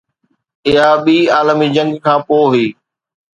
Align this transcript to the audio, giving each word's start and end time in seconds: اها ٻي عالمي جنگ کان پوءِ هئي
اها 0.67 0.89
ٻي 1.03 1.17
عالمي 1.35 1.67
جنگ 1.75 1.91
کان 2.05 2.19
پوءِ 2.27 2.43
هئي 2.53 2.67